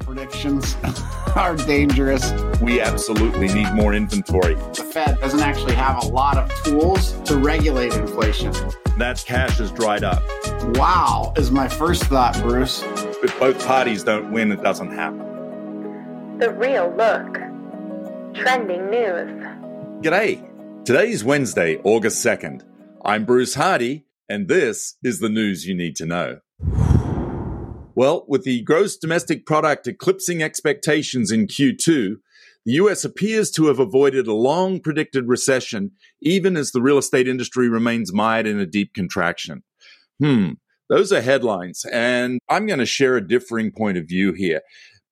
Predictions 0.00 0.76
are 1.36 1.56
dangerous. 1.56 2.32
We 2.60 2.80
absolutely 2.80 3.48
need 3.48 3.72
more 3.72 3.94
inventory. 3.94 4.54
The 4.54 4.88
Fed 4.92 5.18
doesn't 5.20 5.40
actually 5.40 5.74
have 5.74 6.02
a 6.02 6.06
lot 6.06 6.36
of 6.36 6.52
tools 6.64 7.12
to 7.22 7.36
regulate 7.36 7.94
inflation. 7.94 8.52
That 8.98 9.22
cash 9.26 9.58
has 9.58 9.70
dried 9.72 10.04
up. 10.04 10.22
Wow, 10.76 11.32
is 11.36 11.50
my 11.50 11.68
first 11.68 12.04
thought, 12.04 12.34
Bruce. 12.42 12.82
If 13.22 13.38
both 13.38 13.64
parties 13.66 14.04
don't 14.04 14.32
win, 14.32 14.52
it 14.52 14.62
doesn't 14.62 14.92
happen. 14.92 16.38
The 16.38 16.50
Real 16.50 16.92
Look. 16.96 17.34
Trending 18.34 18.90
news. 18.90 19.30
G'day. 20.02 20.48
Today's 20.84 21.22
Wednesday, 21.22 21.80
August 21.84 22.24
2nd. 22.24 22.62
I'm 23.04 23.24
Bruce 23.24 23.54
Hardy, 23.54 24.06
and 24.28 24.48
this 24.48 24.96
is 25.04 25.20
the 25.20 25.28
news 25.28 25.66
you 25.66 25.76
need 25.76 25.94
to 25.96 26.06
know. 26.06 26.40
Well, 27.94 28.24
with 28.26 28.44
the 28.44 28.62
gross 28.62 28.96
domestic 28.96 29.44
product 29.44 29.86
eclipsing 29.86 30.42
expectations 30.42 31.30
in 31.30 31.46
Q2, 31.46 32.16
the 32.64 32.72
US 32.72 33.04
appears 33.04 33.50
to 33.52 33.66
have 33.66 33.78
avoided 33.78 34.26
a 34.26 34.32
long 34.32 34.80
predicted 34.80 35.28
recession, 35.28 35.90
even 36.20 36.56
as 36.56 36.70
the 36.70 36.80
real 36.80 36.98
estate 36.98 37.28
industry 37.28 37.68
remains 37.68 38.12
mired 38.12 38.46
in 38.46 38.58
a 38.58 38.66
deep 38.66 38.94
contraction. 38.94 39.62
Hmm, 40.18 40.52
those 40.88 41.12
are 41.12 41.20
headlines, 41.20 41.84
and 41.92 42.38
I'm 42.48 42.66
going 42.66 42.78
to 42.78 42.86
share 42.86 43.16
a 43.16 43.26
differing 43.26 43.72
point 43.72 43.98
of 43.98 44.08
view 44.08 44.32
here. 44.32 44.62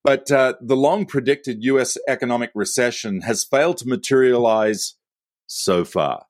But 0.03 0.31
uh, 0.31 0.55
the 0.59 0.75
long 0.75 1.05
predicted 1.05 1.63
US 1.63 1.97
economic 2.07 2.49
recession 2.55 3.21
has 3.21 3.43
failed 3.43 3.77
to 3.77 3.87
materialize 3.87 4.95
so 5.45 5.85
far 5.85 6.25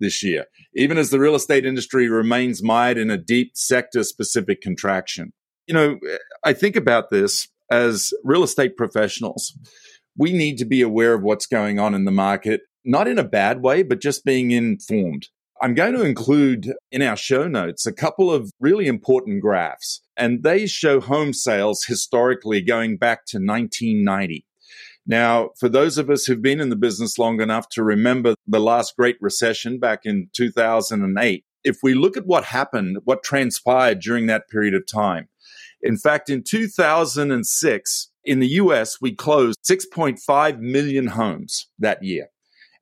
this 0.00 0.22
year, 0.22 0.46
even 0.74 0.98
as 0.98 1.08
the 1.08 1.20
real 1.20 1.36
estate 1.36 1.64
industry 1.64 2.08
remains 2.08 2.62
mired 2.62 2.98
in 2.98 3.10
a 3.10 3.16
deep 3.16 3.52
sector 3.54 4.02
specific 4.04 4.60
contraction 4.60 5.32
you 5.66 5.74
know, 5.74 5.98
I 6.44 6.52
think 6.52 6.76
about 6.76 7.10
this 7.10 7.48
as 7.70 8.12
real 8.22 8.42
estate 8.42 8.76
professionals. 8.76 9.56
We 10.16 10.32
need 10.32 10.58
to 10.58 10.64
be 10.64 10.82
aware 10.82 11.14
of 11.14 11.22
what's 11.22 11.46
going 11.46 11.78
on 11.78 11.94
in 11.94 12.04
the 12.04 12.10
market, 12.10 12.62
not 12.84 13.08
in 13.08 13.18
a 13.18 13.24
bad 13.24 13.62
way, 13.62 13.82
but 13.82 14.00
just 14.00 14.24
being 14.24 14.50
informed. 14.50 15.28
I'm 15.60 15.74
going 15.74 15.94
to 15.94 16.04
include 16.04 16.74
in 16.90 17.00
our 17.00 17.16
show 17.16 17.48
notes 17.48 17.86
a 17.86 17.92
couple 17.92 18.30
of 18.30 18.52
really 18.60 18.86
important 18.86 19.40
graphs, 19.40 20.02
and 20.16 20.42
they 20.42 20.66
show 20.66 21.00
home 21.00 21.32
sales 21.32 21.84
historically 21.84 22.60
going 22.60 22.96
back 22.96 23.24
to 23.26 23.38
1990. 23.38 24.44
Now, 25.06 25.50
for 25.58 25.68
those 25.68 25.98
of 25.98 26.10
us 26.10 26.24
who've 26.24 26.40
been 26.40 26.60
in 26.60 26.70
the 26.70 26.76
business 26.76 27.18
long 27.18 27.40
enough 27.40 27.68
to 27.70 27.82
remember 27.82 28.34
the 28.46 28.60
last 28.60 28.96
great 28.96 29.16
recession 29.20 29.78
back 29.78 30.00
in 30.04 30.28
2008, 30.34 31.44
if 31.62 31.78
we 31.82 31.94
look 31.94 32.16
at 32.16 32.26
what 32.26 32.44
happened, 32.44 32.98
what 33.04 33.22
transpired 33.22 34.00
during 34.00 34.26
that 34.26 34.48
period 34.48 34.74
of 34.74 34.86
time, 34.86 35.28
in 35.84 35.98
fact, 35.98 36.30
in 36.30 36.42
2006, 36.42 38.10
in 38.24 38.40
the 38.40 38.48
US, 38.48 39.00
we 39.02 39.14
closed 39.14 39.58
6.5 39.70 40.58
million 40.58 41.08
homes 41.08 41.68
that 41.78 42.02
year. 42.02 42.28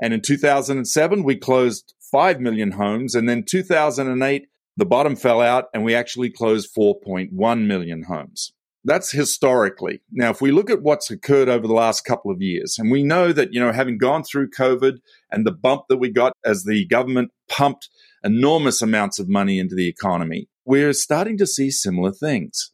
And 0.01 0.15
in 0.15 0.21
2007, 0.21 1.25
we 1.25 1.37
closed 1.37 1.95
5 2.13 2.41
million 2.41 2.73
homes. 2.73 3.17
And 3.17 3.29
then 3.29 3.43
2008, 3.43 4.47
the 4.77 4.87
bottom 4.87 5.17
fell 5.17 5.41
out 5.41 5.65
and 5.75 5.85
we 5.85 5.95
actually 5.95 6.31
closed 6.31 6.71
4.1 6.77 7.67
million 7.67 8.05
homes. 8.05 8.53
That's 8.85 9.11
historically. 9.11 10.01
Now, 10.11 10.31
if 10.31 10.41
we 10.41 10.51
look 10.51 10.71
at 10.71 10.83
what's 10.83 11.11
occurred 11.11 11.49
over 11.49 11.67
the 11.67 11.75
last 11.75 12.05
couple 12.05 12.31
of 12.31 12.43
years, 12.43 12.77
and 12.79 12.91
we 12.91 13.03
know 13.03 13.33
that, 13.33 13.53
you 13.53 13.61
know, 13.61 13.73
having 13.73 13.99
gone 13.99 14.25
through 14.25 14.51
COVID 14.51 14.99
and 15.31 15.47
the 15.47 15.53
bump 15.53 15.83
that 15.89 15.99
we 15.99 16.11
got 16.11 16.33
as 16.45 16.65
the 16.65 16.85
government 16.87 17.31
pumped 17.49 17.89
enormous 18.25 18.83
amounts 18.83 19.19
of 19.19 19.29
money 19.29 19.61
into 19.61 19.77
the 19.77 19.89
economy, 19.89 20.49
we're 20.65 20.93
starting 20.93 21.39
to 21.39 21.47
see 21.47 21.71
similar 21.71 22.13
things. 22.13 22.72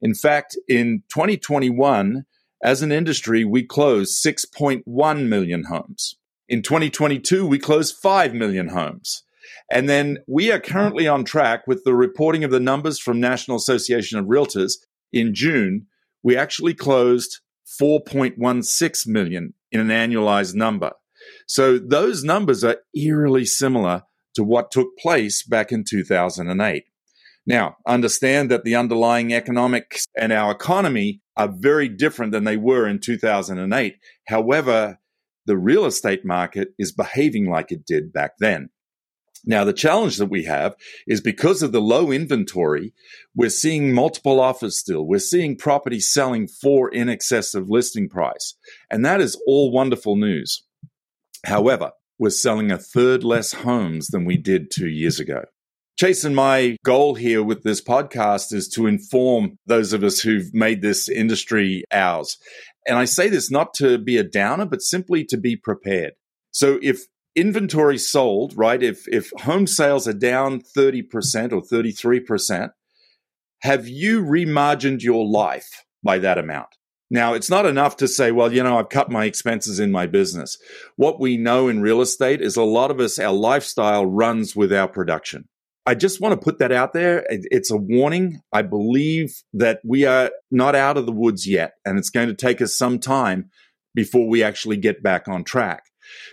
In 0.00 0.14
fact, 0.14 0.56
in 0.68 1.02
2021, 1.08 2.24
as 2.62 2.82
an 2.82 2.92
industry, 2.92 3.44
we 3.44 3.64
closed 3.64 4.24
6.1 4.24 5.28
million 5.28 5.64
homes. 5.64 6.16
In 6.48 6.62
2022, 6.62 7.46
we 7.46 7.58
closed 7.58 7.96
5 7.96 8.34
million 8.34 8.68
homes. 8.68 9.24
And 9.70 9.88
then 9.88 10.18
we 10.26 10.50
are 10.50 10.60
currently 10.60 11.06
on 11.06 11.24
track 11.24 11.66
with 11.66 11.84
the 11.84 11.94
reporting 11.94 12.44
of 12.44 12.50
the 12.50 12.60
numbers 12.60 12.98
from 12.98 13.20
National 13.20 13.56
Association 13.56 14.18
of 14.18 14.26
Realtors 14.26 14.74
in 15.12 15.34
June. 15.34 15.86
We 16.22 16.36
actually 16.36 16.74
closed 16.74 17.40
4.16 17.80 19.06
million 19.06 19.54
in 19.70 19.80
an 19.80 19.88
annualized 19.88 20.54
number. 20.54 20.92
So 21.46 21.78
those 21.78 22.24
numbers 22.24 22.64
are 22.64 22.78
eerily 22.94 23.44
similar 23.44 24.02
to 24.34 24.42
what 24.42 24.70
took 24.70 24.96
place 24.98 25.42
back 25.42 25.72
in 25.72 25.84
2008. 25.84 26.84
Now, 27.48 27.78
understand 27.86 28.50
that 28.50 28.64
the 28.64 28.76
underlying 28.76 29.32
economics 29.32 30.06
and 30.14 30.34
our 30.34 30.52
economy 30.52 31.22
are 31.34 31.48
very 31.48 31.88
different 31.88 32.30
than 32.30 32.44
they 32.44 32.58
were 32.58 32.86
in 32.86 33.00
2008. 33.00 33.96
However, 34.26 34.98
the 35.46 35.56
real 35.56 35.86
estate 35.86 36.26
market 36.26 36.74
is 36.78 36.92
behaving 36.92 37.48
like 37.48 37.72
it 37.72 37.86
did 37.86 38.12
back 38.12 38.32
then. 38.38 38.68
Now, 39.46 39.64
the 39.64 39.72
challenge 39.72 40.18
that 40.18 40.26
we 40.26 40.44
have 40.44 40.74
is 41.06 41.22
because 41.22 41.62
of 41.62 41.72
the 41.72 41.80
low 41.80 42.12
inventory, 42.12 42.92
we're 43.34 43.48
seeing 43.48 43.94
multiple 43.94 44.40
offers 44.40 44.78
still. 44.78 45.06
We're 45.06 45.18
seeing 45.18 45.56
properties 45.56 46.12
selling 46.12 46.48
for 46.48 46.90
in 46.90 47.08
excess 47.08 47.54
of 47.54 47.70
listing 47.70 48.10
price. 48.10 48.56
And 48.90 49.06
that 49.06 49.22
is 49.22 49.40
all 49.46 49.72
wonderful 49.72 50.16
news. 50.16 50.66
However, 51.46 51.92
we're 52.18 52.28
selling 52.28 52.70
a 52.70 52.76
third 52.76 53.24
less 53.24 53.52
homes 53.52 54.08
than 54.08 54.26
we 54.26 54.36
did 54.36 54.70
two 54.70 54.88
years 54.88 55.18
ago. 55.18 55.44
And 56.00 56.36
my 56.36 56.76
goal 56.84 57.16
here 57.16 57.42
with 57.42 57.64
this 57.64 57.82
podcast 57.82 58.52
is 58.52 58.68
to 58.68 58.86
inform 58.86 59.58
those 59.66 59.92
of 59.92 60.04
us 60.04 60.20
who've 60.20 60.54
made 60.54 60.80
this 60.80 61.08
industry 61.08 61.82
ours. 61.92 62.38
And 62.86 62.96
I 62.96 63.04
say 63.04 63.28
this 63.28 63.50
not 63.50 63.74
to 63.74 63.98
be 63.98 64.16
a 64.16 64.22
downer, 64.22 64.64
but 64.64 64.80
simply 64.80 65.24
to 65.24 65.36
be 65.36 65.56
prepared. 65.56 66.12
So 66.52 66.78
if 66.82 67.02
inventory 67.34 67.98
sold, 67.98 68.54
right, 68.56 68.82
if, 68.82 69.08
if 69.08 69.30
home 69.38 69.66
sales 69.66 70.06
are 70.06 70.12
down 70.12 70.60
30% 70.60 71.52
or 71.52 71.62
33%, 71.62 72.70
have 73.62 73.88
you 73.88 74.22
remargined 74.22 75.02
your 75.02 75.26
life 75.26 75.84
by 76.02 76.18
that 76.18 76.38
amount? 76.38 76.68
Now, 77.10 77.34
it's 77.34 77.50
not 77.50 77.66
enough 77.66 77.96
to 77.96 78.08
say, 78.08 78.30
well, 78.30 78.52
you 78.52 78.62
know, 78.62 78.78
I've 78.78 78.88
cut 78.88 79.10
my 79.10 79.24
expenses 79.24 79.80
in 79.80 79.90
my 79.90 80.06
business. 80.06 80.58
What 80.96 81.18
we 81.18 81.36
know 81.36 81.66
in 81.66 81.80
real 81.80 82.00
estate 82.00 82.40
is 82.40 82.56
a 82.56 82.62
lot 82.62 82.90
of 82.90 83.00
us, 83.00 83.18
our 83.18 83.32
lifestyle 83.32 84.06
runs 84.06 84.54
with 84.54 84.72
our 84.72 84.88
production. 84.88 85.48
I 85.88 85.94
just 85.94 86.20
want 86.20 86.38
to 86.38 86.44
put 86.44 86.58
that 86.58 86.70
out 86.70 86.92
there. 86.92 87.24
It's 87.30 87.70
a 87.70 87.76
warning. 87.78 88.42
I 88.52 88.60
believe 88.60 89.42
that 89.54 89.80
we 89.82 90.04
are 90.04 90.30
not 90.50 90.74
out 90.74 90.98
of 90.98 91.06
the 91.06 91.12
woods 91.12 91.48
yet, 91.48 91.76
and 91.82 91.98
it's 91.98 92.10
going 92.10 92.28
to 92.28 92.34
take 92.34 92.60
us 92.60 92.76
some 92.76 92.98
time 92.98 93.48
before 93.94 94.28
we 94.28 94.42
actually 94.42 94.76
get 94.76 95.02
back 95.02 95.28
on 95.28 95.44
track. 95.44 95.84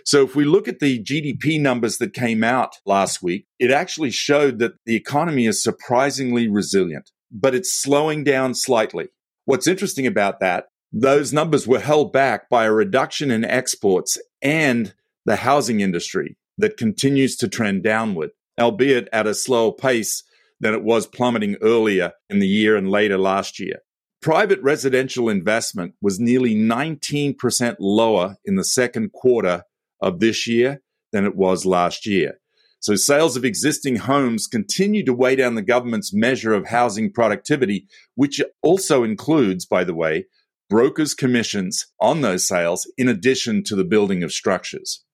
So 0.04 0.22
if 0.22 0.36
we 0.36 0.44
look 0.44 0.68
at 0.68 0.80
the 0.80 1.02
GDP 1.02 1.58
numbers 1.58 1.96
that 1.98 2.12
came 2.12 2.44
out 2.44 2.76
last 2.84 3.22
week, 3.22 3.46
it 3.58 3.70
actually 3.70 4.10
showed 4.10 4.58
that 4.58 4.74
the 4.84 4.94
economy 4.94 5.46
is 5.46 5.62
surprisingly 5.62 6.50
resilient, 6.50 7.10
but 7.30 7.54
it's 7.54 7.72
slowing 7.72 8.24
down 8.24 8.52
slightly. 8.52 9.08
What's 9.46 9.66
interesting 9.66 10.06
about 10.06 10.38
that, 10.40 10.66
those 10.92 11.32
numbers 11.32 11.66
were 11.66 11.80
held 11.80 12.12
back 12.12 12.50
by 12.50 12.66
a 12.66 12.72
reduction 12.72 13.30
in 13.30 13.42
exports 13.42 14.18
and 14.42 14.92
the 15.24 15.36
housing 15.36 15.80
industry 15.80 16.36
that 16.58 16.76
continues 16.76 17.36
to 17.36 17.48
trend 17.48 17.82
downward 17.82 18.32
albeit 18.58 19.08
at 19.12 19.26
a 19.26 19.34
slower 19.34 19.72
pace 19.72 20.22
than 20.60 20.74
it 20.74 20.82
was 20.82 21.06
plummeting 21.06 21.56
earlier 21.60 22.12
in 22.30 22.38
the 22.38 22.48
year 22.48 22.76
and 22.76 22.90
later 22.90 23.18
last 23.18 23.60
year. 23.60 23.80
Private 24.22 24.60
residential 24.62 25.28
investment 25.28 25.94
was 26.00 26.18
nearly 26.18 26.54
19% 26.54 27.76
lower 27.78 28.36
in 28.44 28.56
the 28.56 28.64
second 28.64 29.12
quarter 29.12 29.64
of 30.00 30.20
this 30.20 30.46
year 30.46 30.80
than 31.12 31.24
it 31.24 31.36
was 31.36 31.66
last 31.66 32.06
year. 32.06 32.38
So 32.80 32.94
sales 32.94 33.36
of 33.36 33.44
existing 33.44 33.96
homes 33.96 34.46
continue 34.46 35.04
to 35.04 35.14
weigh 35.14 35.36
down 35.36 35.54
the 35.54 35.62
government's 35.62 36.12
measure 36.12 36.52
of 36.52 36.68
housing 36.68 37.12
productivity, 37.12 37.86
which 38.14 38.40
also 38.62 39.02
includes, 39.02 39.64
by 39.64 39.84
the 39.84 39.94
way, 39.94 40.26
brokers' 40.68 41.14
commissions 41.14 41.86
on 42.00 42.20
those 42.20 42.46
sales 42.46 42.90
in 42.98 43.08
addition 43.08 43.62
to 43.64 43.76
the 43.76 43.84
building 43.84 44.22
of 44.22 44.32
structures. 44.32 45.04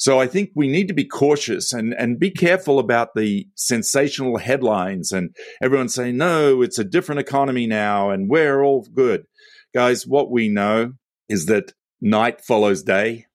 So 0.00 0.18
I 0.18 0.28
think 0.28 0.52
we 0.54 0.66
need 0.66 0.88
to 0.88 0.94
be 0.94 1.04
cautious 1.04 1.74
and, 1.74 1.92
and 1.92 2.18
be 2.18 2.30
careful 2.30 2.78
about 2.78 3.10
the 3.14 3.46
sensational 3.54 4.38
headlines 4.38 5.12
and 5.12 5.36
everyone 5.62 5.90
saying, 5.90 6.16
no, 6.16 6.62
it's 6.62 6.78
a 6.78 6.84
different 6.84 7.20
economy 7.20 7.66
now 7.66 8.08
and 8.08 8.30
we're 8.30 8.62
all 8.62 8.86
good. 8.94 9.26
Guys, 9.74 10.06
what 10.06 10.30
we 10.30 10.48
know 10.48 10.94
is 11.28 11.44
that 11.46 11.74
night 12.00 12.40
follows 12.40 12.82
day 12.82 13.26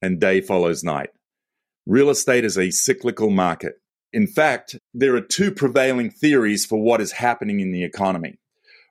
and 0.00 0.18
day 0.18 0.40
follows 0.40 0.82
night. 0.82 1.10
Real 1.84 2.08
estate 2.08 2.46
is 2.46 2.56
a 2.56 2.70
cyclical 2.70 3.28
market. 3.28 3.74
In 4.10 4.26
fact, 4.26 4.76
there 4.94 5.14
are 5.16 5.20
two 5.20 5.52
prevailing 5.52 6.10
theories 6.10 6.64
for 6.64 6.82
what 6.82 7.02
is 7.02 7.12
happening 7.12 7.60
in 7.60 7.72
the 7.72 7.84
economy, 7.84 8.38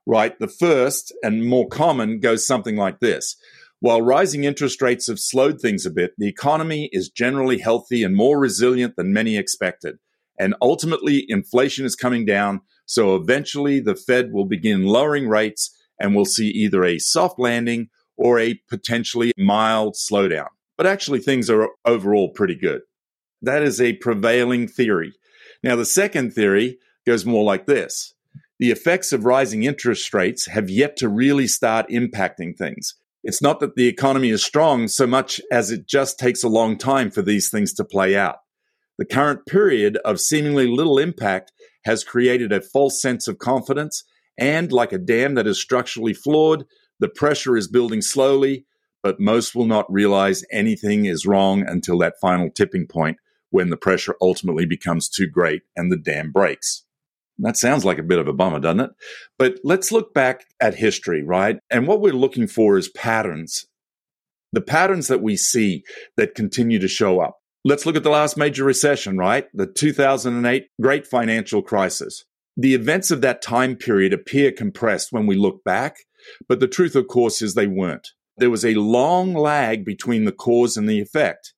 right? 0.06 0.38
The 0.38 0.48
first 0.48 1.12
and 1.24 1.44
more 1.44 1.68
common 1.68 2.20
goes 2.20 2.46
something 2.46 2.76
like 2.76 3.00
this. 3.00 3.36
While 3.86 4.02
rising 4.02 4.46
interest 4.46 4.82
rates 4.82 5.06
have 5.10 5.20
slowed 5.20 5.62
things 5.62 5.86
a 5.86 5.92
bit, 5.92 6.16
the 6.18 6.28
economy 6.28 6.90
is 6.92 7.08
generally 7.08 7.60
healthy 7.60 8.02
and 8.04 8.16
more 8.16 8.40
resilient 8.40 8.96
than 8.96 9.14
many 9.14 9.38
expected. 9.38 10.00
And 10.40 10.56
ultimately, 10.60 11.24
inflation 11.30 11.86
is 11.86 11.96
coming 11.96 12.26
down. 12.26 12.62
So 12.88 13.16
eventually, 13.16 13.80
the 13.80 13.96
Fed 13.96 14.32
will 14.32 14.46
begin 14.46 14.88
lowering 14.88 15.30
rates 15.30 15.70
and 16.00 16.16
we'll 16.16 16.26
see 16.26 16.48
either 16.48 16.84
a 16.84 16.98
soft 16.98 17.38
landing 17.38 17.90
or 18.18 18.40
a 18.40 18.60
potentially 18.68 19.32
mild 19.38 19.94
slowdown. 19.94 20.48
But 20.78 20.88
actually, 20.88 21.20
things 21.20 21.48
are 21.52 21.70
overall 21.86 22.30
pretty 22.30 22.56
good. 22.56 22.82
That 23.44 23.62
is 23.62 23.80
a 23.80 23.94
prevailing 23.98 24.68
theory. 24.68 25.14
Now, 25.62 25.76
the 25.76 25.86
second 25.86 26.34
theory 26.34 26.80
goes 27.06 27.24
more 27.24 27.44
like 27.44 27.68
this 27.68 28.16
the 28.58 28.72
effects 28.72 29.14
of 29.14 29.26
rising 29.26 29.62
interest 29.62 30.12
rates 30.12 30.48
have 30.48 30.72
yet 30.72 30.98
to 30.98 31.08
really 31.08 31.46
start 31.46 31.88
impacting 31.90 32.58
things. 32.58 32.96
It's 33.28 33.42
not 33.42 33.60
that 33.60 33.76
the 33.76 33.88
economy 33.88 34.30
is 34.30 34.46
strong 34.46 34.88
so 34.88 35.08
much 35.08 35.42
as 35.52 35.72
it 35.72 35.88
just 35.88 36.20
takes 36.20 36.44
a 36.44 36.48
long 36.48 36.78
time 36.78 37.10
for 37.10 37.24
these 37.24 37.50
things 37.50 37.74
to 37.74 37.84
play 37.84 38.16
out. 38.16 38.36
The 39.00 39.06
current 39.06 39.48
period 39.48 39.98
of 40.06 40.20
seemingly 40.20 40.68
little 40.68 41.00
impact 41.00 41.52
has 41.86 42.04
created 42.04 42.54
a 42.54 42.62
false 42.62 43.02
sense 43.02 43.28
of 43.28 43.40
confidence, 43.40 44.04
and 44.38 44.72
like 44.72 44.94
a 44.94 45.00
dam 45.00 45.34
that 45.34 45.48
is 45.48 45.60
structurally 45.60 46.14
flawed, 46.14 46.66
the 47.00 47.10
pressure 47.10 47.58
is 47.58 47.68
building 47.68 48.04
slowly, 48.04 48.68
but 49.02 49.20
most 49.20 49.56
will 49.56 49.66
not 49.66 49.92
realize 49.92 50.44
anything 50.52 51.06
is 51.06 51.26
wrong 51.26 51.68
until 51.68 51.98
that 51.98 52.20
final 52.22 52.52
tipping 52.52 52.86
point 52.86 53.18
when 53.50 53.72
the 53.72 53.78
pressure 53.78 54.16
ultimately 54.22 54.68
becomes 54.68 55.10
too 55.10 55.28
great 55.28 55.64
and 55.76 55.92
the 55.92 55.98
dam 55.98 56.32
breaks. 56.32 56.85
That 57.40 57.58
sounds 57.58 57.84
like 57.84 57.98
a 57.98 58.04
bit 58.04 58.20
of 58.20 58.28
a 58.28 58.34
bummer, 58.34 58.60
doesn't 58.60 58.80
it? 58.80 58.92
But 59.38 59.60
let's 59.64 59.92
look 59.92 60.14
back 60.14 60.46
at 60.62 60.76
history, 60.76 61.24
right? 61.24 61.58
And 61.70 61.88
what 61.88 62.02
we're 62.02 62.14
looking 62.14 62.48
for 62.48 62.78
is 62.78 62.90
patterns. 62.90 63.66
The 64.54 64.62
patterns 64.62 65.08
that 65.08 65.22
we 65.22 65.36
see 65.36 65.84
that 66.16 66.36
continue 66.36 66.80
to 66.80 66.88
show 66.88 67.20
up. 67.20 67.40
Let's 67.66 67.86
look 67.86 67.96
at 67.96 68.04
the 68.04 68.10
last 68.10 68.38
major 68.38 68.64
recession, 68.64 69.18
right? 69.18 69.48
The 69.54 69.66
2008 69.66 70.68
great 70.82 71.06
financial 71.06 71.62
crisis. 71.62 72.24
The 72.56 72.74
events 72.74 73.12
of 73.12 73.22
that 73.22 73.42
time 73.42 73.76
period 73.76 74.14
appear 74.14 74.52
compressed 74.52 75.12
when 75.12 75.28
we 75.28 75.36
look 75.36 75.64
back, 75.66 75.98
but 76.48 76.62
the 76.62 76.68
truth, 76.68 76.96
of 76.96 77.08
course, 77.08 77.42
is 77.42 77.54
they 77.54 77.68
weren't. 77.68 78.10
There 78.38 78.50
was 78.50 78.64
a 78.64 78.76
long 78.76 79.34
lag 79.34 79.84
between 79.84 80.26
the 80.26 80.32
cause 80.32 80.78
and 80.78 80.88
the 80.88 81.02
effect. 81.02 81.54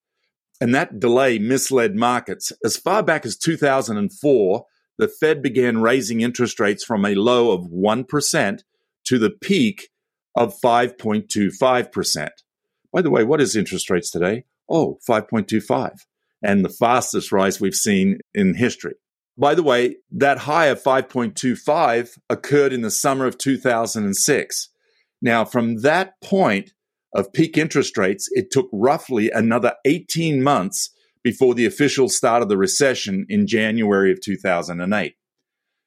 And 0.60 0.74
that 0.74 1.00
delay 1.00 1.38
misled 1.38 1.96
markets. 1.96 2.52
As 2.64 2.78
far 2.78 3.04
back 3.04 3.26
as 3.26 3.38
2004, 3.38 4.66
the 4.98 5.08
Fed 5.08 5.42
began 5.42 5.82
raising 5.82 6.22
interest 6.22 6.60
rates 6.60 6.84
from 6.84 7.06
a 7.06 7.16
low 7.16 7.52
of 7.52 7.66
1% 7.66 8.60
to 9.06 9.20
the 9.20 9.30
peak 9.30 9.90
of 10.36 10.60
5.25%. 10.60 12.30
By 12.94 13.02
the 13.02 13.10
way, 13.10 13.24
what 13.24 13.42
is 13.42 13.56
interest 13.56 13.90
rates 13.90 14.10
today? 14.12 14.46
Oh, 14.70 15.00
5.25, 15.08 15.92
and 16.44 16.64
the 16.64 16.70
fastest 16.70 17.32
rise 17.32 17.62
we've 17.62 17.76
seen 17.76 18.20
in 18.34 18.56
history. 18.56 18.96
By 19.38 19.54
the 19.54 19.64
way, 19.64 19.98
that 20.12 20.40
high 20.40 20.66
of 20.68 20.82
5.25 20.82 22.18
occurred 22.30 22.74
in 22.74 22.82
the 22.82 22.92
summer 22.92 23.26
of 23.26 23.38
2006. 23.38 24.70
Now, 25.22 25.46
from 25.46 25.82
that 25.82 26.14
point 26.24 26.72
of 27.14 27.32
peak 27.34 27.58
interest 27.58 27.98
rates, 27.98 28.28
it 28.32 28.52
took 28.52 28.68
roughly 28.74 29.30
another 29.30 29.74
18 29.86 30.42
months 30.42 30.90
before 31.28 31.54
the 31.54 31.66
official 31.66 32.08
start 32.08 32.42
of 32.42 32.48
the 32.48 32.56
recession 32.56 33.26
in 33.28 33.46
January 33.46 34.14
of 34.14 34.22
2008. 34.22 35.16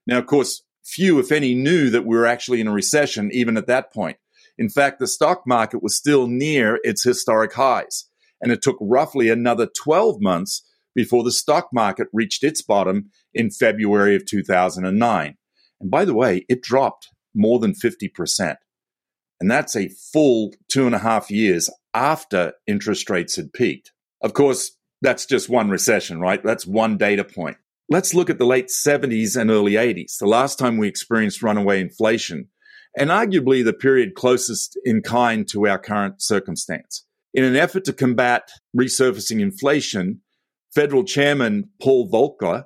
Now, 0.06 0.18
of 0.18 0.26
course, 0.26 0.62
few, 0.84 1.18
if 1.18 1.32
any, 1.32 1.54
knew 1.54 1.88
that 1.88 2.04
we 2.04 2.14
were 2.14 2.26
actually 2.26 2.60
in 2.60 2.68
a 2.68 2.72
recession 2.72 3.30
even 3.32 3.56
at 3.56 3.66
that 3.66 3.90
point. 3.90 4.18
In 4.58 4.68
fact, 4.68 4.98
the 4.98 5.06
stock 5.06 5.44
market 5.46 5.82
was 5.82 5.96
still 5.96 6.26
near 6.26 6.78
its 6.82 7.02
historic 7.02 7.54
highs, 7.54 8.04
and 8.42 8.52
it 8.52 8.60
took 8.60 8.76
roughly 8.82 9.30
another 9.30 9.66
12 9.82 10.20
months 10.20 10.62
before 10.94 11.24
the 11.24 11.32
stock 11.32 11.70
market 11.72 12.08
reached 12.12 12.44
its 12.44 12.60
bottom 12.60 13.08
in 13.32 13.48
February 13.48 14.14
of 14.14 14.26
2009. 14.26 15.38
And 15.80 15.90
by 15.90 16.04
the 16.04 16.12
way, 16.12 16.44
it 16.50 16.60
dropped 16.60 17.08
more 17.34 17.58
than 17.58 17.72
50%. 17.72 18.56
And 19.40 19.50
that's 19.50 19.74
a 19.74 19.88
full 20.12 20.52
two 20.68 20.84
and 20.84 20.94
a 20.94 20.98
half 20.98 21.30
years 21.30 21.70
after 21.94 22.52
interest 22.66 23.08
rates 23.08 23.36
had 23.36 23.54
peaked. 23.54 23.92
Of 24.20 24.34
course, 24.34 24.72
that's 25.02 25.26
just 25.26 25.48
one 25.48 25.70
recession, 25.70 26.20
right? 26.20 26.42
That's 26.42 26.66
one 26.66 26.96
data 26.96 27.24
point. 27.24 27.56
Let's 27.88 28.14
look 28.14 28.30
at 28.30 28.38
the 28.38 28.46
late 28.46 28.68
70s 28.68 29.36
and 29.36 29.50
early 29.50 29.72
80s, 29.72 30.18
the 30.18 30.26
last 30.26 30.58
time 30.58 30.76
we 30.76 30.88
experienced 30.88 31.42
runaway 31.42 31.80
inflation, 31.80 32.48
and 32.96 33.10
arguably 33.10 33.64
the 33.64 33.72
period 33.72 34.14
closest 34.14 34.78
in 34.84 35.02
kind 35.02 35.48
to 35.48 35.66
our 35.66 35.78
current 35.78 36.22
circumstance. 36.22 37.04
In 37.34 37.44
an 37.44 37.56
effort 37.56 37.84
to 37.84 37.92
combat 37.92 38.50
resurfacing 38.76 39.40
inflation, 39.40 40.20
federal 40.74 41.04
chairman 41.04 41.70
Paul 41.80 42.08
Volcker, 42.10 42.64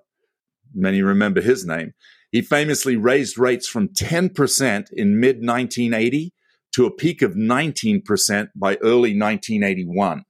many 0.75 1.03
remember 1.03 1.41
his 1.41 1.65
name, 1.65 1.93
he 2.31 2.43
famously 2.43 2.97
raised 2.97 3.39
rates 3.39 3.69
from 3.69 3.89
10% 3.89 4.87
in 4.93 5.21
mid 5.21 5.37
1980 5.37 6.33
to 6.73 6.85
a 6.85 6.91
peak 6.91 7.23
of 7.23 7.35
19% 7.35 8.49
by 8.57 8.77
early 8.83 9.17
1981. 9.17 10.25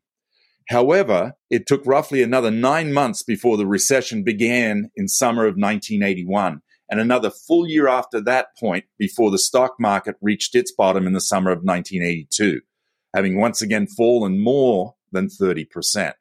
However, 0.68 1.34
it 1.50 1.66
took 1.66 1.84
roughly 1.84 2.22
another 2.22 2.50
nine 2.50 2.92
months 2.92 3.22
before 3.22 3.56
the 3.56 3.66
recession 3.66 4.24
began 4.24 4.90
in 4.96 5.08
summer 5.08 5.42
of 5.42 5.56
1981, 5.56 6.62
and 6.90 7.00
another 7.00 7.30
full 7.30 7.68
year 7.68 7.86
after 7.86 8.20
that 8.22 8.48
point 8.58 8.84
before 8.98 9.30
the 9.30 9.38
stock 9.38 9.74
market 9.78 10.16
reached 10.22 10.54
its 10.54 10.72
bottom 10.72 11.06
in 11.06 11.12
the 11.12 11.20
summer 11.20 11.50
of 11.50 11.62
1982, 11.62 12.60
having 13.14 13.38
once 13.38 13.60
again 13.60 13.86
fallen 13.86 14.42
more 14.42 14.94
than 15.12 15.28
30%. 15.28 16.14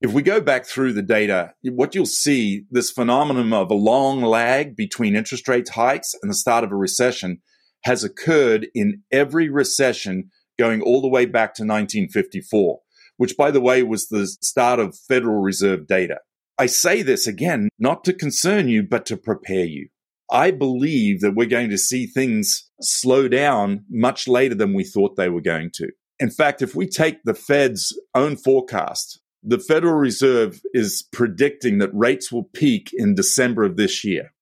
If 0.00 0.12
we 0.12 0.22
go 0.22 0.40
back 0.40 0.66
through 0.66 0.92
the 0.92 1.02
data, 1.02 1.54
what 1.62 1.94
you'll 1.94 2.04
see 2.04 2.64
this 2.70 2.90
phenomenon 2.90 3.52
of 3.52 3.70
a 3.70 3.74
long 3.74 4.20
lag 4.22 4.76
between 4.76 5.16
interest 5.16 5.48
rate 5.48 5.68
hikes 5.70 6.14
and 6.20 6.30
the 6.30 6.36
start 6.36 6.64
of 6.64 6.72
a 6.72 6.76
recession 6.76 7.40
has 7.84 8.02
occurred 8.02 8.66
in 8.74 9.02
every 9.12 9.48
recession 9.48 10.30
going 10.58 10.82
all 10.82 11.00
the 11.00 11.08
way 11.08 11.26
back 11.26 11.54
to 11.54 11.62
1954 11.62 12.80
which, 13.16 13.36
by 13.36 13.50
the 13.50 13.60
way, 13.60 13.82
was 13.82 14.08
the 14.08 14.26
start 14.26 14.80
of 14.80 14.98
Federal 15.08 15.40
Reserve 15.40 15.86
data. 15.86 16.18
I 16.58 16.66
say 16.66 17.02
this 17.02 17.26
again, 17.26 17.68
not 17.78 18.04
to 18.04 18.12
concern 18.12 18.68
you, 18.68 18.82
but 18.82 19.06
to 19.06 19.16
prepare 19.16 19.64
you. 19.64 19.88
I 20.30 20.50
believe 20.50 21.20
that 21.20 21.34
we're 21.34 21.46
going 21.46 21.70
to 21.70 21.78
see 21.78 22.06
things 22.06 22.70
slow 22.80 23.28
down 23.28 23.84
much 23.90 24.26
later 24.26 24.54
than 24.54 24.72
we 24.72 24.84
thought 24.84 25.16
they 25.16 25.28
were 25.28 25.40
going 25.40 25.70
to. 25.74 25.88
In 26.18 26.30
fact, 26.30 26.62
if 26.62 26.74
we 26.74 26.86
take 26.86 27.22
the 27.24 27.34
Fed's 27.34 27.98
own 28.14 28.36
forecast, 28.36 29.20
the 29.42 29.58
Federal 29.58 29.94
Reserve 29.94 30.60
is 30.72 31.06
predicting 31.12 31.78
that 31.78 31.90
rates 31.92 32.32
will 32.32 32.44
peak 32.54 32.90
in 32.94 33.14
December 33.14 33.64
of 33.64 33.76
this 33.76 34.04
year. 34.04 34.32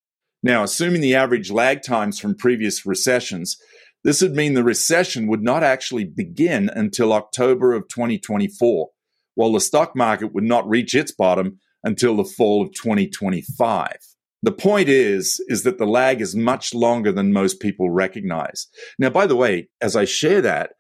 Now, 0.43 0.63
assuming 0.63 1.01
the 1.01 1.15
average 1.15 1.51
lag 1.51 1.83
times 1.83 2.21
from 2.21 2.37
previous 2.37 2.85
recessions, 2.85 3.57
this 4.05 4.21
would 4.23 4.35
mean 4.35 4.55
the 4.55 4.65
recession 4.65 5.27
would 5.29 5.43
not 5.43 5.63
actually 5.63 6.05
begin 6.05 6.71
until 6.75 7.13
October 7.13 7.73
of 7.73 7.89
2024, 7.89 8.89
while 9.35 9.53
the 9.53 9.61
stock 9.61 9.95
market 9.95 10.35
would 10.35 10.45
not 10.45 10.69
reach 10.69 10.95
its 10.95 11.13
bottom 11.13 11.59
until 11.85 12.17
the 12.17 12.25
fall 12.25 12.63
of 12.63 12.73
2025. 12.73 13.97
The 14.43 14.53
point 14.53 14.89
is, 14.89 15.41
is 15.47 15.63
that 15.63 15.79
the 15.79 15.87
lag 15.87 16.21
is 16.21 16.35
much 16.35 16.75
longer 16.75 17.13
than 17.13 17.33
most 17.33 17.61
people 17.61 17.91
recognize. 17.91 18.67
Now, 18.99 19.11
by 19.11 19.27
the 19.27 19.37
way, 19.37 19.69
as 19.81 19.95
I 19.95 20.05
share 20.05 20.41
that, 20.43 20.73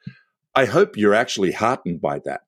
I 0.54 0.64
hope 0.64 0.96
you're 0.96 1.14
actually 1.14 1.52
heartened 1.52 2.00
by 2.00 2.18
that 2.24 2.42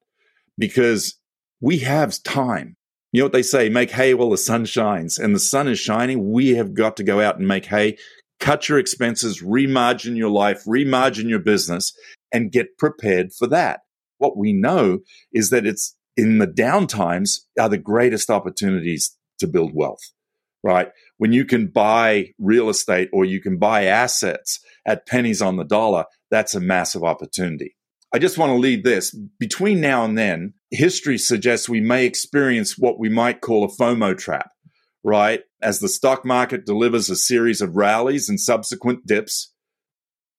because 0.58 1.16
we 1.60 1.78
have 1.78 2.22
time. 2.24 2.76
You 3.12 3.20
know 3.20 3.26
what 3.26 3.32
they 3.32 3.42
say, 3.42 3.68
make 3.68 3.92
hay 3.92 4.12
while 4.14 4.30
the 4.30 4.36
sun 4.36 4.64
shines 4.64 5.18
and 5.18 5.34
the 5.34 5.40
sun 5.40 5.68
is 5.68 5.78
shining. 5.78 6.32
We 6.32 6.56
have 6.56 6.74
got 6.74 6.96
to 6.96 7.04
go 7.04 7.20
out 7.20 7.38
and 7.38 7.46
make 7.46 7.66
hay 7.66 7.96
cut 8.44 8.68
your 8.68 8.78
expenses, 8.78 9.42
remargin 9.42 10.18
your 10.18 10.28
life, 10.28 10.64
remargin 10.64 11.30
your 11.30 11.38
business, 11.38 11.96
and 12.30 12.52
get 12.52 12.76
prepared 12.76 13.32
for 13.32 13.46
that. 13.46 13.80
What 14.18 14.36
we 14.36 14.52
know 14.52 14.98
is 15.32 15.48
that 15.48 15.64
it's 15.64 15.96
in 16.14 16.38
the 16.38 16.46
downtimes 16.46 17.40
are 17.58 17.70
the 17.70 17.78
greatest 17.78 18.28
opportunities 18.28 19.16
to 19.38 19.46
build 19.46 19.72
wealth, 19.74 20.12
right? 20.62 20.88
When 21.16 21.32
you 21.32 21.46
can 21.46 21.68
buy 21.68 22.32
real 22.38 22.68
estate 22.68 23.08
or 23.14 23.24
you 23.24 23.40
can 23.40 23.58
buy 23.58 23.86
assets 23.86 24.60
at 24.84 25.06
pennies 25.06 25.40
on 25.40 25.56
the 25.56 25.64
dollar, 25.64 26.04
that's 26.30 26.54
a 26.54 26.60
massive 26.60 27.02
opportunity. 27.02 27.76
I 28.12 28.18
just 28.18 28.36
want 28.36 28.50
to 28.50 28.58
leave 28.58 28.84
this. 28.84 29.16
Between 29.40 29.80
now 29.80 30.04
and 30.04 30.18
then, 30.18 30.52
history 30.70 31.16
suggests 31.16 31.66
we 31.66 31.80
may 31.80 32.04
experience 32.04 32.76
what 32.76 32.98
we 32.98 33.08
might 33.08 33.40
call 33.40 33.64
a 33.64 33.68
FOMO 33.68 34.16
trap 34.18 34.50
right? 35.04 35.42
As 35.64 35.78
the 35.78 35.88
stock 35.88 36.26
market 36.26 36.66
delivers 36.66 37.08
a 37.08 37.16
series 37.16 37.62
of 37.62 37.74
rallies 37.74 38.28
and 38.28 38.38
subsequent 38.38 39.06
dips, 39.06 39.54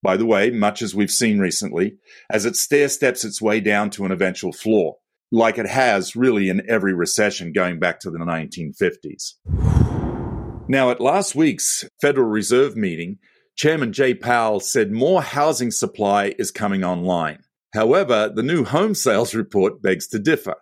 by 0.00 0.16
the 0.16 0.24
way, 0.24 0.50
much 0.50 0.82
as 0.82 0.94
we've 0.94 1.10
seen 1.10 1.40
recently, 1.40 1.96
as 2.30 2.46
it 2.46 2.54
stair 2.54 2.88
steps 2.88 3.24
its 3.24 3.42
way 3.42 3.58
down 3.58 3.90
to 3.90 4.04
an 4.04 4.12
eventual 4.12 4.52
floor, 4.52 4.98
like 5.32 5.58
it 5.58 5.66
has 5.66 6.14
really 6.14 6.48
in 6.48 6.62
every 6.70 6.94
recession 6.94 7.52
going 7.52 7.80
back 7.80 7.98
to 7.98 8.10
the 8.12 8.18
1950s. 8.18 9.32
Now, 10.68 10.92
at 10.92 11.00
last 11.00 11.34
week's 11.34 11.84
Federal 12.00 12.28
Reserve 12.28 12.76
meeting, 12.76 13.18
Chairman 13.56 13.92
Jay 13.92 14.14
Powell 14.14 14.60
said 14.60 14.92
more 14.92 15.22
housing 15.22 15.72
supply 15.72 16.36
is 16.38 16.52
coming 16.52 16.84
online. 16.84 17.40
However, 17.74 18.30
the 18.32 18.44
new 18.44 18.62
home 18.62 18.94
sales 18.94 19.34
report 19.34 19.82
begs 19.82 20.06
to 20.08 20.20
differ 20.20 20.54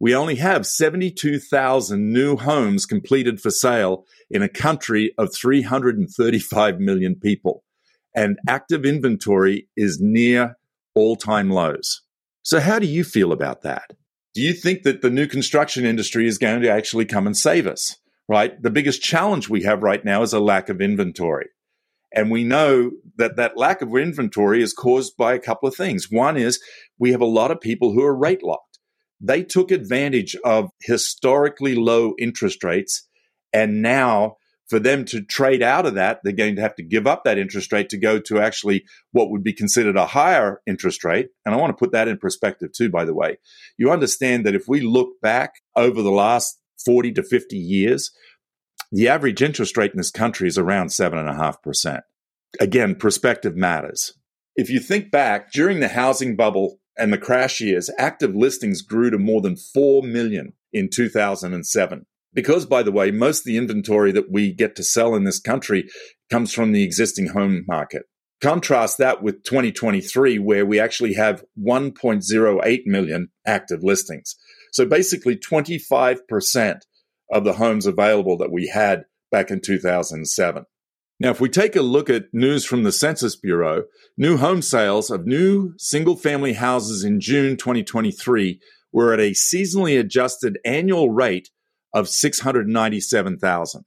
we 0.00 0.14
only 0.14 0.36
have 0.36 0.66
72,000 0.66 2.10
new 2.12 2.36
homes 2.36 2.86
completed 2.86 3.40
for 3.40 3.50
sale 3.50 4.06
in 4.30 4.42
a 4.42 4.48
country 4.48 5.12
of 5.18 5.34
335 5.34 6.80
million 6.80 7.14
people. 7.14 7.62
and 8.12 8.40
active 8.48 8.84
inventory 8.84 9.68
is 9.76 10.00
near 10.00 10.56
all 10.96 11.14
time 11.14 11.48
lows. 11.48 12.02
So, 12.42 12.58
how 12.58 12.80
do 12.80 12.86
you 12.86 13.04
feel 13.04 13.30
about 13.30 13.62
that? 13.62 13.92
Do 14.34 14.40
you 14.40 14.52
think 14.52 14.82
that 14.82 15.00
the 15.00 15.10
new 15.10 15.28
construction 15.28 15.84
industry 15.84 16.26
is 16.26 16.36
going 16.36 16.60
to 16.62 16.68
actually 16.68 17.04
come 17.04 17.26
and 17.26 17.36
save 17.36 17.68
us? 17.68 17.96
Right? 18.28 18.60
The 18.60 18.70
biggest 18.70 19.00
challenge 19.00 19.48
we 19.48 19.62
have 19.62 19.84
right 19.84 20.04
now 20.04 20.22
is 20.22 20.32
a 20.32 20.40
lack 20.40 20.68
of 20.68 20.80
inventory. 20.80 21.50
And 22.12 22.30
we 22.30 22.42
know 22.42 22.90
that 23.16 23.36
that 23.36 23.56
lack 23.56 23.82
of 23.82 23.94
inventory 23.96 24.62
is 24.62 24.72
caused 24.72 25.16
by 25.16 25.34
a 25.34 25.38
couple 25.38 25.68
of 25.68 25.76
things. 25.76 26.10
One 26.10 26.36
is 26.36 26.60
we 26.98 27.12
have 27.12 27.20
a 27.20 27.26
lot 27.26 27.52
of 27.52 27.60
people 27.60 27.92
who 27.92 28.02
are 28.02 28.16
rate 28.16 28.42
locked. 28.42 28.69
They 29.20 29.42
took 29.42 29.70
advantage 29.70 30.36
of 30.44 30.70
historically 30.80 31.74
low 31.74 32.14
interest 32.18 32.64
rates. 32.64 33.06
And 33.52 33.82
now 33.82 34.36
for 34.68 34.78
them 34.78 35.04
to 35.06 35.20
trade 35.20 35.62
out 35.62 35.84
of 35.84 35.94
that, 35.94 36.20
they're 36.22 36.32
going 36.32 36.54
to 36.54 36.62
have 36.62 36.76
to 36.76 36.82
give 36.82 37.06
up 37.06 37.24
that 37.24 37.38
interest 37.38 37.72
rate 37.72 37.88
to 37.88 37.98
go 37.98 38.20
to 38.20 38.38
actually 38.38 38.84
what 39.10 39.30
would 39.30 39.42
be 39.42 39.52
considered 39.52 39.96
a 39.96 40.06
higher 40.06 40.62
interest 40.66 41.04
rate. 41.04 41.30
And 41.44 41.54
I 41.54 41.58
want 41.58 41.70
to 41.70 41.76
put 41.76 41.92
that 41.92 42.06
in 42.06 42.18
perspective 42.18 42.70
too, 42.72 42.88
by 42.88 43.04
the 43.04 43.14
way. 43.14 43.38
You 43.76 43.90
understand 43.90 44.46
that 44.46 44.54
if 44.54 44.68
we 44.68 44.80
look 44.80 45.20
back 45.20 45.54
over 45.74 46.02
the 46.02 46.12
last 46.12 46.60
40 46.84 47.12
to 47.12 47.22
50 47.22 47.58
years, 47.58 48.12
the 48.92 49.08
average 49.08 49.42
interest 49.42 49.76
rate 49.76 49.90
in 49.90 49.98
this 49.98 50.10
country 50.10 50.48
is 50.48 50.56
around 50.56 50.88
7.5%. 50.88 52.00
Again, 52.60 52.94
perspective 52.94 53.56
matters. 53.56 54.14
If 54.56 54.70
you 54.70 54.80
think 54.80 55.10
back 55.10 55.52
during 55.52 55.80
the 55.80 55.88
housing 55.88 56.36
bubble 56.36 56.78
and 57.00 57.12
the 57.12 57.18
crash 57.18 57.60
years, 57.60 57.90
active 57.98 58.34
listings 58.34 58.82
grew 58.82 59.10
to 59.10 59.18
more 59.18 59.40
than 59.40 59.56
4 59.56 60.02
million 60.02 60.52
in 60.72 60.88
2007. 60.88 62.06
Because, 62.32 62.66
by 62.66 62.82
the 62.82 62.92
way, 62.92 63.10
most 63.10 63.40
of 63.40 63.44
the 63.46 63.56
inventory 63.56 64.12
that 64.12 64.30
we 64.30 64.52
get 64.52 64.76
to 64.76 64.84
sell 64.84 65.14
in 65.16 65.24
this 65.24 65.40
country 65.40 65.88
comes 66.30 66.52
from 66.52 66.72
the 66.72 66.84
existing 66.84 67.28
home 67.28 67.64
market. 67.66 68.02
Contrast 68.40 68.98
that 68.98 69.22
with 69.22 69.42
2023, 69.42 70.38
where 70.38 70.64
we 70.64 70.78
actually 70.78 71.14
have 71.14 71.44
1.08 71.58 72.80
million 72.86 73.28
active 73.46 73.82
listings. 73.82 74.36
So 74.72 74.86
basically, 74.86 75.36
25% 75.36 76.80
of 77.32 77.44
the 77.44 77.54
homes 77.54 77.86
available 77.86 78.36
that 78.38 78.52
we 78.52 78.68
had 78.68 79.04
back 79.30 79.50
in 79.50 79.60
2007. 79.60 80.64
Now, 81.20 81.30
if 81.30 81.40
we 81.40 81.50
take 81.50 81.76
a 81.76 81.82
look 81.82 82.08
at 82.08 82.32
news 82.32 82.64
from 82.64 82.82
the 82.82 82.90
Census 82.90 83.36
Bureau, 83.36 83.84
new 84.16 84.38
home 84.38 84.62
sales 84.62 85.10
of 85.10 85.26
new 85.26 85.74
single 85.76 86.16
family 86.16 86.54
houses 86.54 87.04
in 87.04 87.20
June 87.20 87.58
2023 87.58 88.58
were 88.90 89.12
at 89.12 89.20
a 89.20 89.32
seasonally 89.32 90.00
adjusted 90.00 90.58
annual 90.64 91.10
rate 91.10 91.50
of 91.92 92.08
697,000 92.08 93.84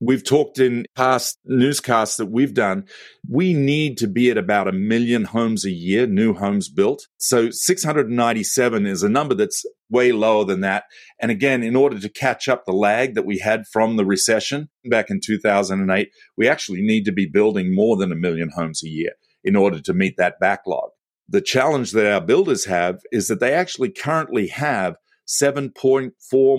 we've 0.00 0.24
talked 0.24 0.58
in 0.58 0.86
past 0.94 1.38
newscasts 1.44 2.16
that 2.16 2.26
we've 2.26 2.54
done, 2.54 2.84
we 3.28 3.54
need 3.54 3.98
to 3.98 4.06
be 4.06 4.30
at 4.30 4.38
about 4.38 4.68
a 4.68 4.72
million 4.72 5.24
homes 5.24 5.64
a 5.64 5.70
year, 5.70 6.06
new 6.06 6.34
homes 6.34 6.68
built. 6.68 7.06
So 7.18 7.50
697 7.50 8.86
is 8.86 9.02
a 9.02 9.08
number 9.08 9.34
that's 9.34 9.64
way 9.90 10.12
lower 10.12 10.44
than 10.44 10.60
that. 10.60 10.84
And 11.20 11.30
again, 11.30 11.62
in 11.62 11.76
order 11.76 11.98
to 11.98 12.08
catch 12.08 12.48
up 12.48 12.64
the 12.64 12.72
lag 12.72 13.14
that 13.14 13.26
we 13.26 13.38
had 13.38 13.64
from 13.72 13.96
the 13.96 14.04
recession 14.04 14.68
back 14.88 15.10
in 15.10 15.20
2008, 15.24 16.10
we 16.36 16.48
actually 16.48 16.82
need 16.82 17.04
to 17.04 17.12
be 17.12 17.26
building 17.26 17.74
more 17.74 17.96
than 17.96 18.12
a 18.12 18.16
million 18.16 18.50
homes 18.54 18.82
a 18.84 18.88
year 18.88 19.12
in 19.42 19.56
order 19.56 19.80
to 19.80 19.94
meet 19.94 20.16
that 20.16 20.40
backlog. 20.40 20.90
The 21.28 21.40
challenge 21.40 21.92
that 21.92 22.12
our 22.12 22.20
builders 22.20 22.66
have 22.66 23.00
is 23.12 23.28
that 23.28 23.40
they 23.40 23.52
actually 23.52 23.90
currently 23.90 24.48
have 24.48 24.96
7.4 25.26 26.12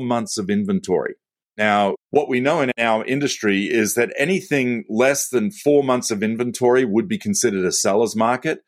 months 0.03 0.37
of 0.37 0.49
inventory. 0.49 1.15
Now, 1.57 1.95
what 2.09 2.27
we 2.27 2.39
know 2.39 2.61
in 2.61 2.71
our 2.77 3.05
industry 3.05 3.65
is 3.65 3.93
that 3.93 4.13
anything 4.17 4.83
less 4.89 5.29
than 5.29 5.51
four 5.51 5.83
months 5.83 6.11
of 6.11 6.21
inventory 6.21 6.83
would 6.83 7.07
be 7.07 7.17
considered 7.17 7.65
a 7.65 7.71
seller's 7.71 8.15
market. 8.15 8.59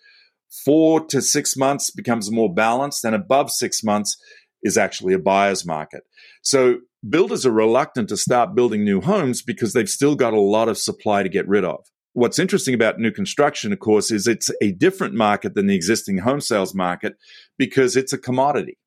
Four 0.64 1.06
to 1.08 1.22
six 1.22 1.58
months 1.58 1.92
becomes 1.92 2.32
more 2.32 2.54
balanced, 2.54 3.04
and 3.04 3.14
above 3.14 3.52
six 3.52 3.84
months 3.84 4.16
is 4.64 4.78
actually 4.78 5.14
a 5.14 5.20
buyer's 5.20 5.66
market. 5.66 6.04
So, 6.42 6.80
builders 7.08 7.46
are 7.46 7.52
reluctant 7.52 8.10
to 8.10 8.18
start 8.18 8.56
building 8.56 8.84
new 8.84 9.02
homes 9.02 9.42
because 9.42 9.74
they've 9.74 9.90
still 9.90 10.16
got 10.16 10.34
a 10.34 10.42
lot 10.42 10.70
of 10.70 10.78
supply 10.78 11.24
to 11.24 11.30
get 11.30 11.48
rid 11.48 11.64
of. 11.64 11.86
What's 12.14 12.40
interesting 12.40 12.74
about 12.74 13.00
new 13.00 13.12
construction, 13.12 13.72
of 13.72 13.80
course, 13.80 14.10
is 14.10 14.28
it's 14.28 14.50
a 14.62 14.72
different 14.72 15.14
market 15.14 15.54
than 15.54 15.68
the 15.68 15.76
existing 15.76 16.20
home 16.20 16.42
sales 16.42 16.74
market 16.74 17.16
because 17.58 17.96
it's 17.96 18.14
a 18.14 18.18
commodity. 18.18 18.78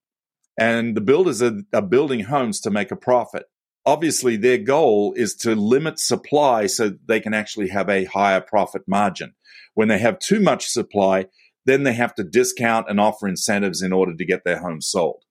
And 0.59 0.97
the 0.97 1.00
builders 1.00 1.41
are, 1.41 1.61
are 1.73 1.83
building 1.83 2.25
homes 2.25 2.61
to 2.62 2.71
make 2.71 2.91
a 2.91 2.97
profit 2.97 3.45
obviously 3.87 4.37
their 4.37 4.59
goal 4.59 5.12
is 5.17 5.35
to 5.35 5.55
limit 5.55 5.99
supply 5.99 6.67
so 6.67 6.93
they 7.07 7.21
can 7.21 7.35
actually 7.35 7.69
have 7.69 7.89
a 7.89 8.05
higher 8.05 8.41
profit 8.41 8.83
margin. 8.87 9.35
When 9.75 9.89
they 9.89 9.99
have 9.99 10.19
too 10.19 10.41
much 10.41 10.67
supply, 10.67 11.27
then 11.65 11.85
they 11.85 11.93
have 11.93 12.15
to 12.15 12.25
discount 12.25 12.87
and 12.89 13.00
offer 13.00 13.29
incentives 13.29 13.83
in 13.83 13.93
order 13.93 14.15
to 14.15 14.25
get 14.25 14.45
their 14.45 14.59
homes 14.59 14.87
sold. 14.87 15.25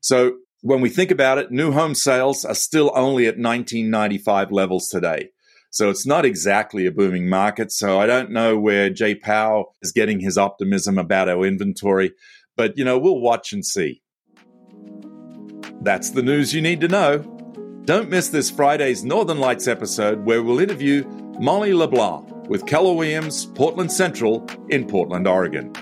So 0.00 0.36
when 0.62 0.80
we 0.80 0.88
think 0.88 1.10
about 1.10 1.38
it, 1.38 1.50
new 1.50 1.72
home 1.72 1.94
sales 1.94 2.44
are 2.44 2.54
still 2.54 2.90
only 2.94 3.26
at 3.26 3.38
1995 3.38 4.50
levels 4.50 4.88
today. 4.88 5.28
So 5.70 5.90
it's 5.90 6.06
not 6.06 6.24
exactly 6.24 6.86
a 6.86 6.90
booming 6.90 7.28
market. 7.28 7.70
So 7.70 8.00
I 8.00 8.06
don't 8.06 8.30
know 8.30 8.58
where 8.58 8.88
Jay 8.90 9.14
Powell 9.14 9.74
is 9.82 9.92
getting 9.92 10.20
his 10.20 10.38
optimism 10.38 10.98
about 10.98 11.28
our 11.28 11.44
inventory, 11.44 12.12
but 12.56 12.76
you 12.78 12.84
know, 12.84 12.98
we'll 12.98 13.20
watch 13.20 13.52
and 13.52 13.64
see. 13.64 14.02
That's 15.82 16.10
the 16.10 16.22
news 16.22 16.54
you 16.54 16.62
need 16.62 16.80
to 16.80 16.88
know. 16.88 17.18
Don't 17.84 18.10
miss 18.10 18.28
this 18.28 18.50
Friday's 18.50 19.04
Northern 19.04 19.38
Lights 19.38 19.68
episode 19.68 20.24
where 20.24 20.42
we'll 20.42 20.58
interview 20.58 21.04
Molly 21.38 21.72
LeBlanc 21.72 22.48
with 22.48 22.66
Keller 22.66 22.94
Williams 22.94 23.46
Portland 23.46 23.92
Central 23.92 24.46
in 24.70 24.86
Portland, 24.86 25.28
Oregon. 25.28 25.72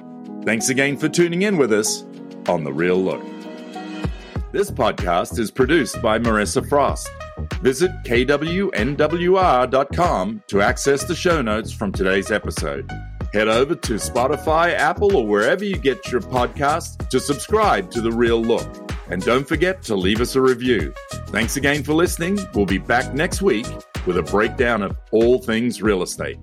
Thanks 0.45 0.69
again 0.69 0.99
for 0.99 1.09
tuning 1.09 1.43
in 1.43 1.57
with 1.57 1.73
us 1.73 2.05
on 2.49 2.65
The 2.65 2.73
Real 2.73 2.99
Look. 2.99 3.34
This 4.55 4.71
podcast 4.71 5.39
is 5.41 5.51
produced 5.51 6.01
by 6.01 6.17
Marissa 6.17 6.65
Frost. 6.69 7.11
Visit 7.55 7.91
kwnwr.com 8.05 8.83
to 10.47 10.63
access 10.63 11.03
the 11.03 11.15
show 11.17 11.43
notes 11.43 11.73
from 11.73 11.91
today's 11.91 12.31
episode. 12.31 12.89
Head 13.33 13.49
over 13.49 13.75
to 13.75 13.95
Spotify, 13.95 14.73
Apple, 14.75 15.17
or 15.17 15.27
wherever 15.27 15.65
you 15.65 15.77
get 15.77 16.07
your 16.13 16.21
podcasts 16.21 17.09
to 17.09 17.19
subscribe 17.19 17.91
to 17.91 18.01
The 18.01 18.13
Real 18.13 18.41
Look. 18.41 18.93
And 19.11 19.21
don't 19.25 19.49
forget 19.49 19.83
to 19.83 19.97
leave 19.97 20.21
us 20.21 20.37
a 20.37 20.41
review. 20.41 20.95
Thanks 21.31 21.57
again 21.57 21.83
for 21.83 21.93
listening. 21.93 22.39
We'll 22.55 22.65
be 22.65 22.79
back 22.79 23.13
next 23.13 23.43
week 23.43 23.67
with 24.07 24.19
a 24.19 24.23
breakdown 24.23 24.83
of 24.83 24.97
all 25.11 25.41
things 25.41 25.83
real 25.83 26.01
estate. 26.01 26.39